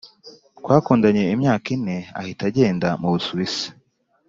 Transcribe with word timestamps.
Twakundanye 0.61 1.23
imyaka 1.35 1.67
ine 1.75 1.97
ahita 2.19 2.43
agenda 2.49 2.87
mu 3.01 3.07
busuwisi 3.13 3.67